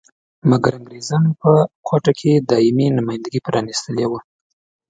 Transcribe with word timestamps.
مګر 0.49 0.71
انګریزانو 0.79 1.31
په 1.41 1.51
کوټه 1.87 2.11
کې 2.19 2.31
دایمي 2.49 2.87
نمایندګي 2.97 3.39
پرانیستلې 3.47 4.05
وه. 4.11 4.19